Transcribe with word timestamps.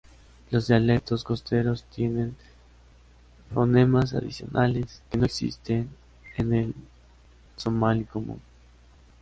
Los 0.49 0.67
dialectos 0.67 1.23
costeros 1.23 1.83
tienen 1.83 2.35
fonemas 3.53 4.15
adicionales 4.15 5.03
que 5.11 5.17
no 5.19 5.27
existen 5.27 5.91
en 6.37 6.53
el 6.55 6.73
somalí 7.55 8.05
común. 8.05 8.41